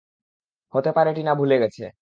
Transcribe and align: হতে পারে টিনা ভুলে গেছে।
হতে 0.73 0.91
পারে 0.93 1.09
টিনা 1.13 1.33
ভুলে 1.39 1.55
গেছে। 1.59 1.83